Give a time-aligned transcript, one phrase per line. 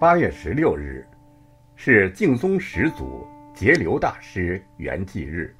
[0.00, 1.06] 八月十六日
[1.76, 5.54] 是净宗始祖截流大师圆寂日。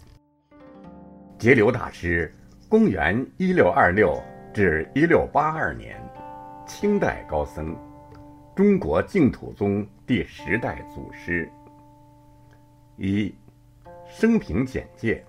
[1.39, 2.35] 截流大师，
[2.67, 4.19] 公元一六二六
[4.55, 5.95] 至一六八二年，
[6.67, 7.77] 清代高僧，
[8.57, 11.47] 中国净土宗第十代祖师。
[12.97, 13.35] 一、
[14.09, 15.23] 生平简介。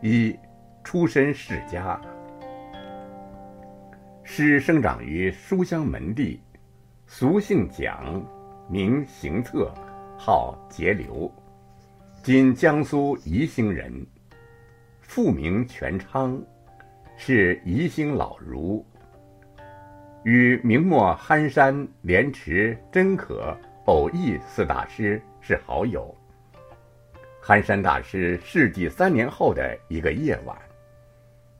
[0.00, 0.34] 一、
[0.82, 2.00] 出身世家。
[4.22, 6.40] 师生长于书香门第，
[7.14, 8.24] 俗姓蒋，
[8.70, 9.70] 名行策，
[10.16, 11.30] 号节流，
[12.22, 13.94] 今江苏宜兴人。
[15.02, 16.42] 父名全昌，
[17.18, 18.82] 是宜兴老儒。
[20.24, 23.54] 与明末憨山、莲池、真可、
[23.84, 26.16] 偶益四大师是好友。
[27.42, 30.56] 憨山大师逝迹三年后的一个夜晚，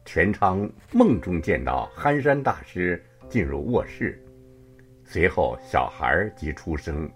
[0.07, 4.19] 全昌梦中见到憨山大师进入卧室，
[5.13, 7.07] 随后小孩即出生，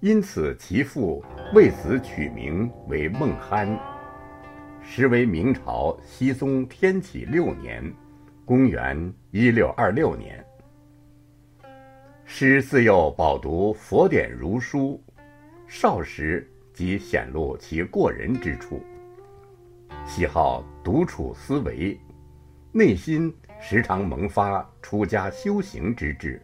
[0.00, 3.66] 因此其父为子取名为孟憨。
[4.82, 7.82] 时为明朝熹宗天启六年，
[8.44, 10.44] 公元一六二六年。
[12.26, 15.02] 师自幼饱读佛典儒书，
[15.66, 18.84] 少时即显露其过人之处。
[20.04, 21.98] 喜好独处思维，
[22.72, 26.38] 内心时常萌发出家修行之志。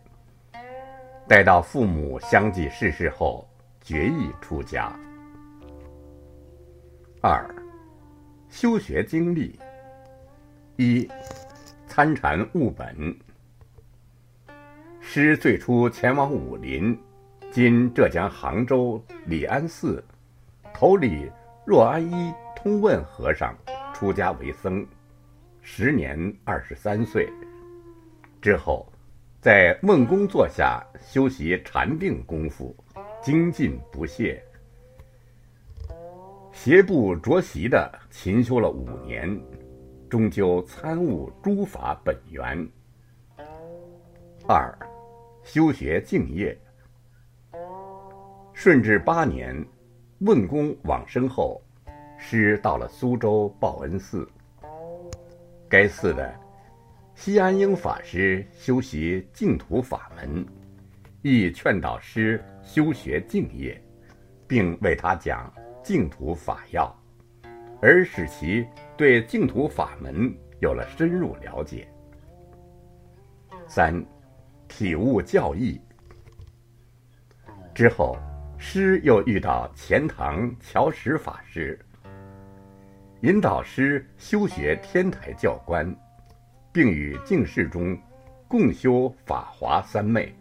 [1.28, 3.48] 待到父母相继逝世后，
[3.80, 4.92] 决意出家。
[7.20, 7.48] 二。
[8.48, 9.58] 修学经历：
[10.76, 11.08] 一、
[11.86, 13.16] 参禅悟本。
[15.00, 16.98] 师最初前往武林
[17.50, 20.04] （今浙江杭州李安寺），
[20.74, 21.32] 投礼
[21.64, 23.56] 若安一通问和尚，
[23.94, 24.86] 出家为僧，
[25.62, 27.26] 时年二十三岁。
[28.42, 28.91] 之后，
[29.42, 32.72] 在问公座下修习禅定功夫，
[33.20, 34.40] 精进不懈。
[36.52, 39.28] 鞋步着习的勤修了五年，
[40.08, 42.56] 终究参悟诸法本源。
[44.46, 44.72] 二，
[45.42, 46.56] 修学敬业。
[48.52, 49.52] 顺治八年，
[50.20, 51.60] 问公往生后，
[52.16, 54.24] 师到了苏州报恩寺。
[55.68, 56.32] 该寺的
[57.24, 60.44] 西安英法师修习净土法门，
[61.22, 63.80] 亦劝导师修学净业，
[64.48, 65.48] 并为他讲。
[65.84, 66.92] 净土法要，
[67.80, 68.66] 而使其
[68.96, 71.86] 对净土法门有了深入了解。
[73.68, 74.04] 三，
[74.66, 75.80] 体悟教义。
[77.72, 78.18] 之后，
[78.58, 81.78] 师又遇到钱塘乔石法师，
[83.20, 85.86] 引导师修学天台教观，
[86.72, 87.96] 并与净世中
[88.48, 90.34] 共修法华三昧，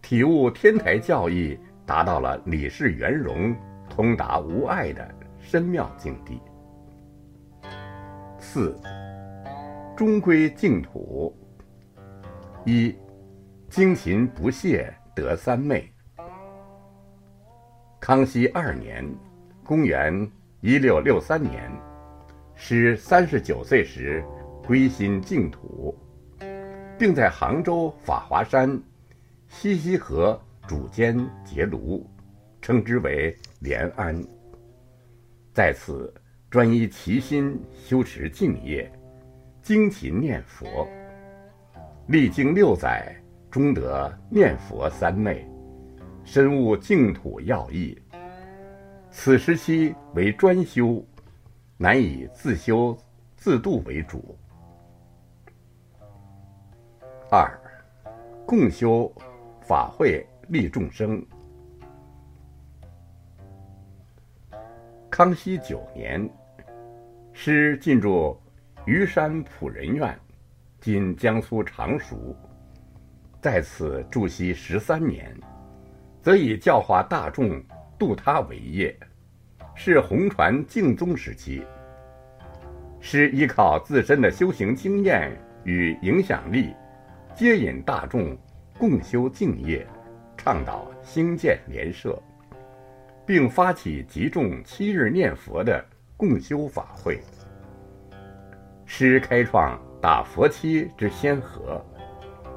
[0.00, 3.54] 体悟天台教义，达到了理事圆融。
[3.88, 6.38] 通达无碍的深妙境地。
[8.36, 8.78] 四，
[9.96, 11.34] 终归净土。
[12.66, 12.94] 一，
[13.70, 15.90] 精勤不懈得三昧。
[18.00, 19.08] 康熙二年，
[19.64, 21.70] 公元一六六三年，
[22.54, 24.22] 师三十九岁时
[24.66, 25.96] 归心净土，
[26.98, 28.82] 并在杭州法华山
[29.48, 32.04] 西溪河主间结庐。
[32.60, 34.20] 称之为莲安，
[35.54, 36.12] 在此
[36.50, 38.90] 专一其心修持净业，
[39.62, 40.88] 精勤念佛，
[42.08, 43.14] 历经六载，
[43.52, 45.48] 终得念佛三昧，
[46.24, 47.96] 深悟净土要义。
[49.12, 51.00] 此时期为专修，
[51.76, 52.98] 难以自修
[53.36, 54.36] 自度为主。
[57.28, 57.50] 二，
[58.46, 59.12] 共修
[59.60, 61.24] 法会利众生。
[65.10, 66.30] 康熙九年，
[67.32, 68.40] 师进驻
[68.84, 70.16] 虞山普仁院
[70.80, 72.36] （今江苏常熟），
[73.42, 75.36] 在此住息十三年，
[76.22, 77.60] 则以教化大众、
[77.98, 78.96] 度他为业，
[79.74, 81.66] 是弘传净宗时期。
[83.00, 86.72] 师依靠自身的修行经验与影响力，
[87.36, 88.34] 接引大众
[88.78, 89.86] 共修净业，
[90.38, 92.18] 倡导兴建莲社。
[93.26, 95.84] 并发起集众七日念佛的
[96.16, 97.20] 共修法会，
[98.84, 101.84] 师开创打佛七之先河，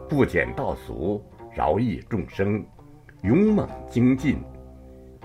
[0.07, 1.21] 不减道俗，
[1.51, 2.63] 饶益众生，
[3.23, 4.41] 勇猛精进，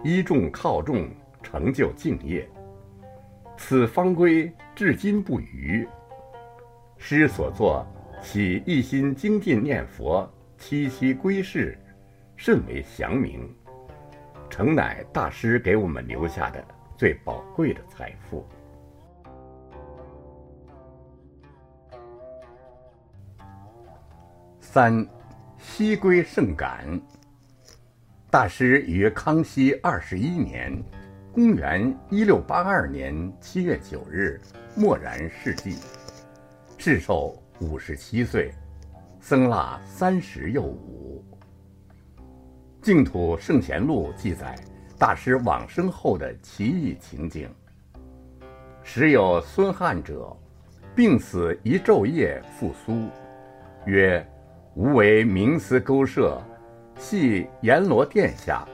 [0.02, 1.06] 依众靠众，
[1.42, 2.48] 成就敬业。
[3.58, 5.86] 此方规至今不渝。
[6.96, 7.86] 师所作，
[8.24, 11.78] 喜一心精进念佛，七七归世，
[12.36, 13.54] 甚为祥明，
[14.48, 16.64] 诚乃大师给我们留下的
[16.96, 18.44] 最宝贵的财富。
[24.58, 25.06] 三，
[25.58, 26.98] 西归圣感。
[28.30, 30.82] 大师于康熙二十一年
[31.30, 34.40] （公元一六八二年七月九日）
[34.74, 35.70] 默然逝世，
[36.78, 38.52] 世寿五十七岁，
[39.20, 41.24] 僧腊三十又五。
[42.82, 44.56] 净土圣贤录记载
[44.98, 47.48] 大师往生后的奇异情景。
[48.82, 50.36] 时有孙汉者，
[50.96, 53.08] 病死一昼夜复苏，
[53.86, 54.26] 曰
[54.74, 56.36] ：“吾为冥思勾摄。”
[56.98, 58.66] 系阎罗殿下，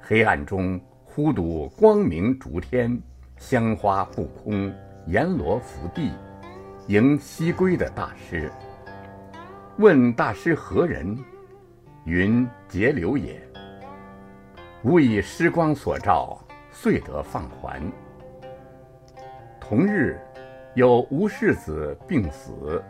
[0.00, 3.00] 黑暗中忽睹光明烛天，
[3.38, 4.72] 香花不空，
[5.06, 6.10] 阎罗伏地，
[6.88, 8.48] 迎西归的大师。
[9.78, 11.18] 问大师何人？
[12.04, 13.42] 云节流也。
[14.84, 16.38] 吾以时光所照，
[16.70, 17.82] 遂得放还。
[19.60, 20.16] 同日，
[20.76, 22.80] 有吴世子病死，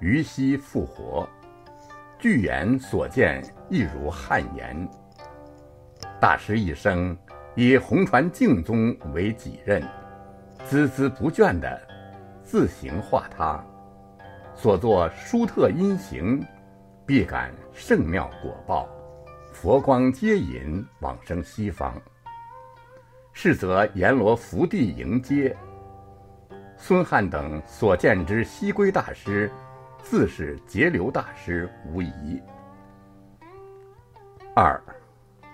[0.00, 1.26] 于西复活。
[2.18, 4.86] 据言所见亦如汉言。
[6.20, 7.16] 大师一生
[7.54, 9.82] 以红传净宗为己任，
[10.68, 11.80] 孜孜不倦地
[12.44, 13.64] 自行化他，
[14.54, 16.46] 所作殊特因行，
[17.04, 18.88] 必感圣妙果报，
[19.52, 22.00] 佛光接引往生西方。
[23.32, 25.56] 是则阎罗伏地迎接。
[26.76, 29.50] 孙汉等所见之西归大师。
[30.04, 32.38] 自是节流大师无疑。
[34.54, 34.78] 二，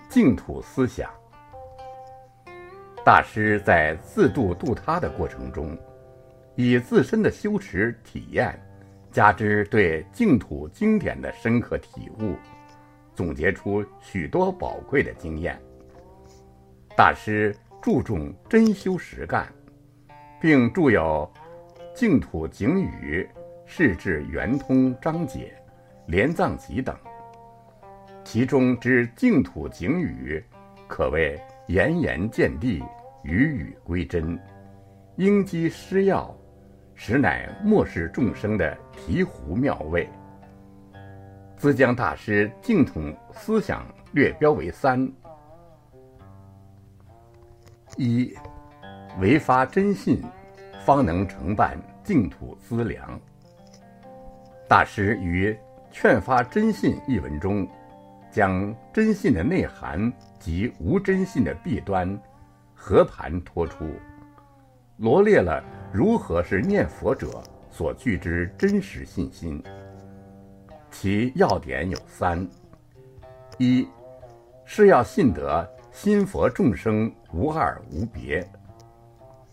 [0.09, 1.09] 净土思想。
[3.05, 5.77] 大师在自度度他的过程中，
[6.55, 8.59] 以自身的修持体验，
[9.11, 12.35] 加之对净土经典的深刻体悟，
[13.13, 15.59] 总结出许多宝贵的经验。
[16.95, 19.47] 大师注重真修实干，
[20.39, 21.31] 并著有
[21.95, 23.27] 《净土警语》。
[23.73, 25.55] 释智圆通章解、
[26.05, 26.93] 莲藏集等，
[28.21, 30.43] 其中之净土景语，
[30.89, 32.83] 可谓言言见地，
[33.23, 34.37] 语语归真，
[35.15, 36.35] 应机施药，
[37.03, 40.07] 实乃末世众生的醍醐妙味。
[41.57, 43.01] 兹将大师净土
[43.33, 45.11] 思想略标为三：
[47.97, 48.31] 一，
[49.19, 50.21] 唯发真信，
[50.85, 53.19] 方能承办净土资粮。
[54.69, 55.51] 大师于
[55.91, 57.67] 《劝发真信》一文中，
[58.29, 62.15] 将真信的内涵及无真信的弊端
[62.75, 63.89] 和盘托出，
[64.97, 65.63] 罗列了
[65.93, 69.61] 如何是念佛者所具之真实信心。
[70.89, 72.47] 其要点有三：
[73.57, 73.87] 一
[74.63, 78.45] 是要信得心佛众生无二无别，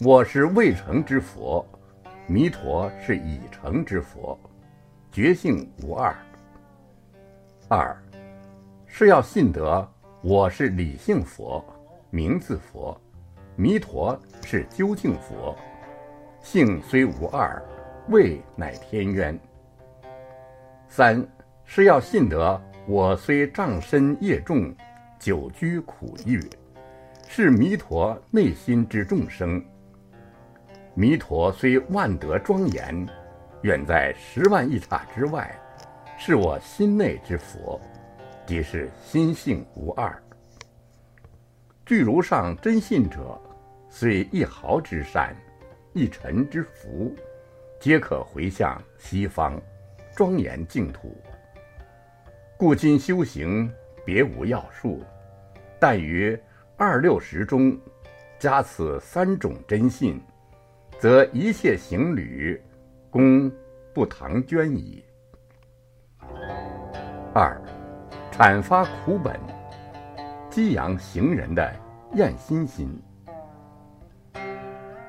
[0.00, 1.66] 我是未成之佛，
[2.28, 4.38] 弥陀是已成之佛。
[5.10, 6.14] 觉性无二。
[7.68, 8.00] 二，
[8.86, 9.88] 是要信得
[10.22, 11.64] 我是理性佛，
[12.10, 12.96] 名字佛，
[13.56, 15.56] 弥陀是究竟佛，
[16.50, 17.62] 性虽无二，
[18.08, 19.38] 位乃天渊。
[20.88, 21.22] 三，
[21.66, 24.74] 是要信得我虽障身业重，
[25.18, 26.42] 久居苦狱，
[27.26, 29.62] 是弥陀内心之众生。
[30.94, 33.06] 弥陀虽万德庄严。
[33.60, 35.54] 远在十万亿刹之外，
[36.16, 37.78] 是我心内之佛，
[38.46, 40.10] 即是心性无二。
[41.84, 43.38] 具如上真信者，
[43.90, 45.36] 虽一毫之善，
[45.98, 47.12] 一尘之福，
[47.80, 49.60] 皆可回向西方，
[50.14, 51.20] 庄严净土。
[52.56, 53.68] 故今修行
[54.04, 55.02] 别无要术，
[55.80, 56.38] 但于
[56.76, 57.76] 二六十中
[58.38, 60.22] 加此三种真信，
[61.00, 62.62] 则一切行旅。
[63.10, 63.50] 功
[63.92, 65.02] 不唐捐矣。
[67.34, 67.60] 二，
[68.30, 69.34] 阐发苦本，
[70.48, 71.74] 激扬行人的
[72.14, 72.88] 厌心心。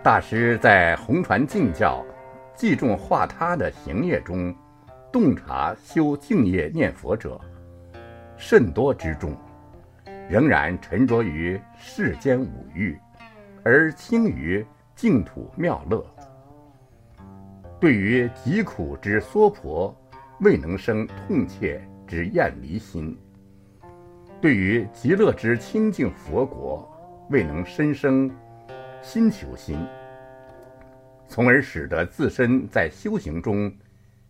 [0.01, 2.05] 大师在红传净教、
[2.55, 4.55] 记重化他的行业中，
[5.11, 7.39] 洞察修净业念佛者
[8.37, 9.35] 甚多之众，
[10.29, 12.97] 仍然沉着于世间五欲，
[13.61, 14.65] 而轻于
[14.95, 16.05] 净土妙乐。
[17.77, 19.93] 对于疾苦之娑婆，
[20.39, 23.13] 未能生痛切之厌离心；
[24.39, 26.89] 对于极乐之清净佛国，
[27.29, 28.31] 未能深生
[29.01, 29.79] 心求心，
[31.27, 33.71] 从而使得自身在修行中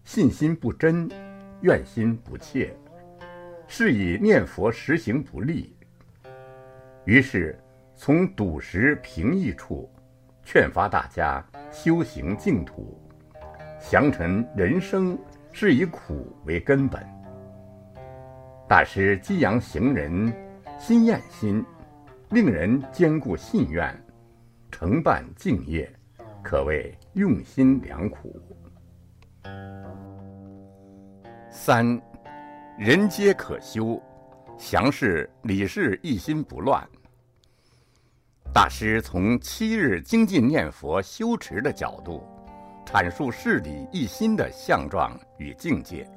[0.03, 1.09] 信心不真，
[1.61, 2.73] 愿心不切，
[3.67, 5.75] 是以念佛实行不利，
[7.05, 7.59] 于是
[7.95, 9.89] 从笃实平易处，
[10.43, 13.01] 劝发大家修行净土，
[13.79, 15.17] 详陈人生
[15.51, 17.03] 是以苦为根本。
[18.67, 20.31] 大师激扬行人
[20.77, 21.65] 心厌心，
[22.29, 23.93] 令人坚固信愿，
[24.79, 25.93] 承办敬业，
[26.41, 28.41] 可谓用心良苦。
[31.51, 32.01] 三，
[32.77, 34.01] 人皆可修，
[34.57, 36.81] 详是理事一心不乱。
[38.53, 42.23] 大师从七日精进念佛修持的角度，
[42.85, 46.09] 阐述事理一心的相状与境界。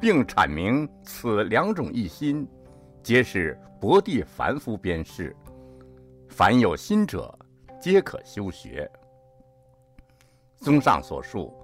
[0.00, 2.48] 并阐明此两种一心，
[3.02, 5.36] 皆是薄地凡夫边事，
[6.26, 7.35] 凡有心者，
[7.88, 8.90] 皆可修学。
[10.56, 11.54] 综上所述，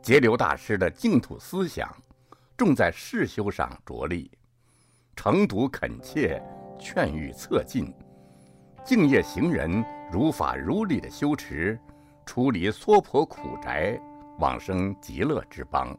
[0.00, 1.94] 节流大师的净土思想，
[2.56, 4.30] 重在世修上着力，
[5.14, 6.42] 诚笃恳切，
[6.78, 7.94] 劝喻策进，
[8.82, 11.78] 敬业行人如法如理的修持，
[12.24, 14.00] 出离娑婆苦宅，
[14.38, 15.94] 往生极乐之邦。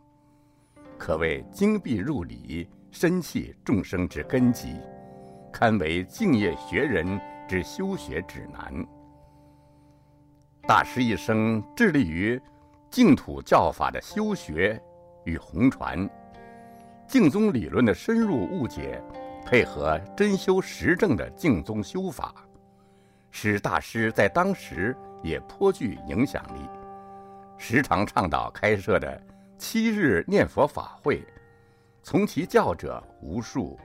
[0.97, 4.81] 可谓精辟入理，深契众生之根基，
[5.53, 8.83] 堪为敬业学人之修学指南。
[10.69, 12.39] 大师一生致力于
[12.91, 14.79] 净土教法的修学
[15.23, 16.07] 与弘传，
[17.07, 19.01] 净宗理论的深入误解，
[19.43, 22.35] 配合真修实证的净宗修法，
[23.31, 26.59] 使大师在当时也颇具影响力，
[27.57, 29.19] 时常倡导开设的。
[29.57, 31.25] 七日念佛法会，
[32.03, 33.75] 从其教者无数，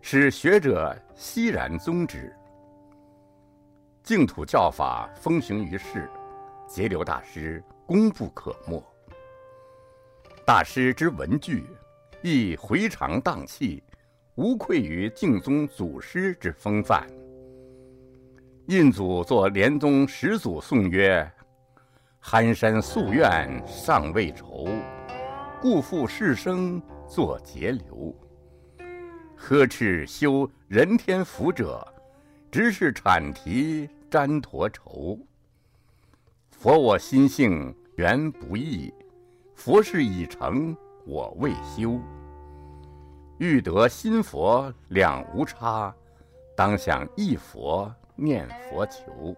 [0.00, 2.34] 使学者悉然宗旨。
[4.02, 6.10] 净土教法风行于世，
[6.66, 8.82] 截流大师功不可没。
[10.44, 11.64] 大师之文句，
[12.20, 13.80] 亦回肠荡气，
[14.34, 17.06] 无愧于净宗祖师之风范。
[18.66, 21.30] 印祖作莲宗始祖颂曰。
[22.24, 24.68] 寒山夙愿尚未酬，
[25.60, 28.16] 故复世生作节流。
[29.36, 31.84] 呵斥修人天福者，
[32.52, 35.18] 直是产提沾陀愁。
[36.50, 38.92] 佛我心性原不异，
[39.54, 41.98] 佛事已成我未修。
[43.38, 45.94] 欲得心佛两无差，
[46.54, 49.34] 当向一佛念佛求。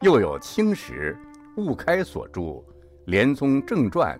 [0.00, 1.14] 又有清时
[1.58, 2.40] 悟开所著
[3.04, 4.18] 《莲宗正传》，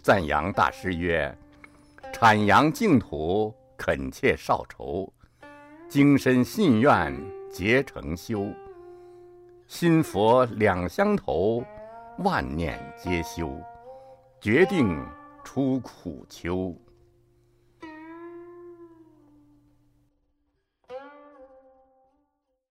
[0.00, 1.36] 赞扬大师曰
[2.14, 5.12] ：“阐扬净土，恳切少愁，
[5.90, 7.12] 精深信愿
[7.50, 8.46] 结成修。
[9.66, 11.64] 心佛两相投，
[12.18, 13.50] 万念皆休，
[14.40, 15.04] 决定
[15.42, 16.72] 出苦秋。”